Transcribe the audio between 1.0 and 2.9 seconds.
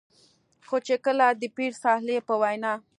کله د پير صالح په وېنا